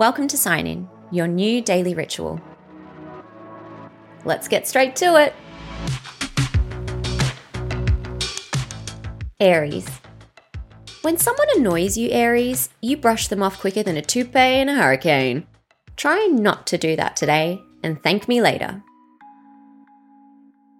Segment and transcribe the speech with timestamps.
[0.00, 2.40] Welcome to Sign In, your new daily ritual.
[4.24, 5.34] Let's get straight to it.
[9.38, 9.86] Aries.
[11.02, 14.74] When someone annoys you, Aries, you brush them off quicker than a toupee in a
[14.74, 15.46] hurricane.
[15.96, 18.82] Try not to do that today and thank me later.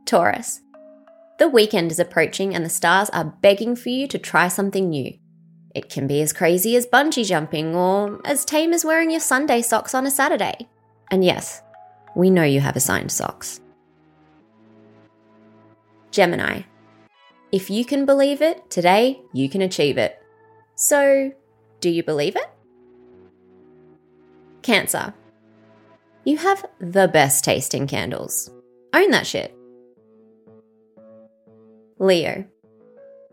[0.06, 0.62] Taurus.
[1.38, 5.12] The weekend is approaching and the stars are begging for you to try something new.
[5.74, 9.62] It can be as crazy as bungee jumping or as tame as wearing your Sunday
[9.62, 10.68] socks on a Saturday.
[11.10, 11.62] And yes,
[12.16, 13.60] we know you have assigned socks.
[16.10, 16.62] Gemini.
[17.52, 20.20] If you can believe it, today you can achieve it.
[20.74, 21.32] So,
[21.80, 22.50] do you believe it?
[24.62, 25.14] Cancer.
[26.24, 28.50] You have the best tasting candles.
[28.92, 29.54] Own that shit.
[31.98, 32.44] Leo.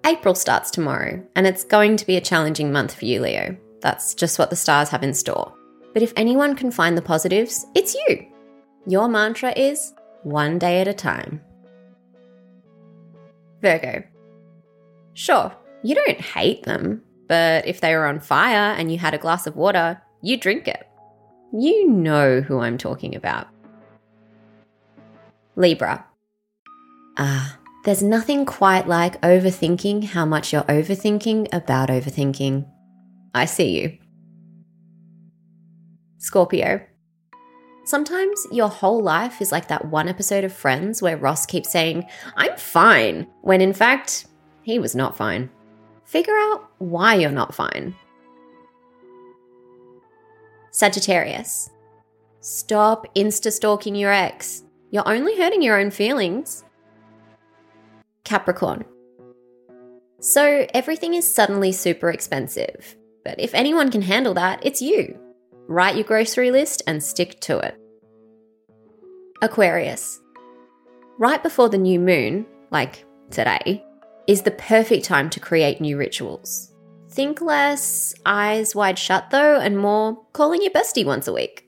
[0.08, 3.58] April starts tomorrow, and it's going to be a challenging month for you, Leo.
[3.82, 5.54] That's just what the stars have in store.
[5.94, 8.26] But if anyone can find the positives, it's you.
[8.86, 11.42] Your mantra is one day at a time.
[13.62, 14.02] Virgo.
[15.14, 19.18] Sure, you don't hate them, but if they were on fire and you had a
[19.18, 20.88] glass of water, you drink it.
[21.52, 23.48] You know who I'm talking about.
[25.58, 26.06] Libra.
[27.18, 27.57] Ah,
[27.88, 32.70] there's nothing quite like overthinking how much you're overthinking about overthinking.
[33.34, 33.98] I see you.
[36.18, 36.82] Scorpio.
[37.86, 42.06] Sometimes your whole life is like that one episode of Friends where Ross keeps saying,
[42.36, 44.26] I'm fine, when in fact,
[44.64, 45.50] he was not fine.
[46.04, 47.96] Figure out why you're not fine.
[50.72, 51.70] Sagittarius.
[52.42, 54.64] Stop insta stalking your ex.
[54.92, 56.66] You're only hurting your own feelings.
[58.28, 58.84] Capricorn.
[60.20, 62.98] So everything is suddenly super expensive.
[63.24, 65.18] But if anyone can handle that, it's you.
[65.70, 67.80] Write your grocery list and stick to it.
[69.42, 70.20] Aquarius.
[71.18, 73.86] Right before the new moon, like today,
[74.28, 76.74] is the perfect time to create new rituals.
[77.10, 81.66] Think less eyes wide shut though, and more calling your bestie once a week.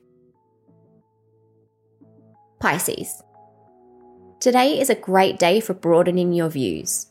[2.59, 3.24] Pisces.
[4.39, 7.07] Today is a great day for broadening your views.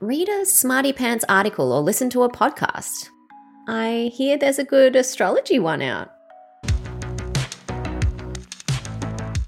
[0.00, 3.08] Read a Smarty Pants article or listen to a podcast.
[3.68, 6.10] I hear there's a good astrology one out.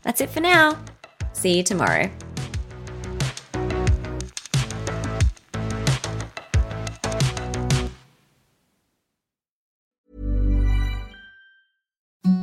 [0.04, 0.78] That's it for now.
[1.32, 2.08] See you tomorrow.